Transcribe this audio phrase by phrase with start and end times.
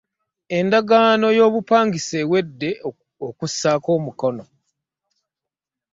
[0.57, 2.69] Endagaano y'obupangisa ewedde
[3.27, 4.43] okussaako emikono.